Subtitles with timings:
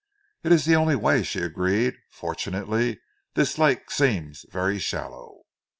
[0.43, 1.93] "It is the only way," she agreed.
[2.09, 2.99] "Fortunately
[3.35, 5.41] this lake seems very shallow."